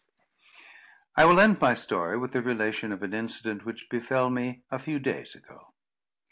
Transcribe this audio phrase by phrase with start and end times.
[1.15, 4.79] I will end my story with the relation of an incident which befell me a
[4.79, 5.75] few days ago.